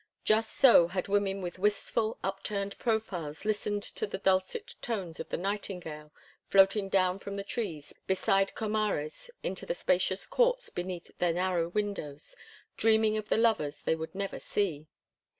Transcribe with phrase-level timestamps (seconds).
[0.23, 5.37] Just so had women with wistful, upturned profiles listened to the dulcet notes of the
[5.37, 6.11] nightingale
[6.47, 12.35] floating down from the trees beside Comares into the spacious courts beneath their narrow windows,
[12.77, 14.87] dreaming of the lovers they would never see.